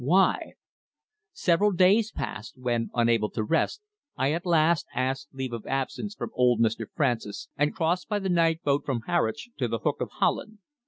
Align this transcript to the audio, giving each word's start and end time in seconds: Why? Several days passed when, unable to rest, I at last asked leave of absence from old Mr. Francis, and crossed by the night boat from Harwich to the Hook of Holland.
Why? 0.03 0.53
Several 1.31 1.71
days 1.71 2.09
passed 2.11 2.57
when, 2.57 2.89
unable 2.95 3.29
to 3.29 3.43
rest, 3.43 3.81
I 4.17 4.31
at 4.33 4.47
last 4.47 4.87
asked 4.95 5.27
leave 5.31 5.53
of 5.53 5.67
absence 5.67 6.15
from 6.15 6.31
old 6.33 6.59
Mr. 6.59 6.87
Francis, 6.95 7.49
and 7.55 7.75
crossed 7.75 8.09
by 8.09 8.17
the 8.17 8.27
night 8.27 8.63
boat 8.63 8.83
from 8.83 9.01
Harwich 9.01 9.49
to 9.59 9.67
the 9.67 9.77
Hook 9.77 10.01
of 10.01 10.09
Holland. 10.13 10.57